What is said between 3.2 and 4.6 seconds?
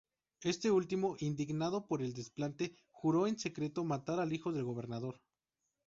en secreto matar al hijo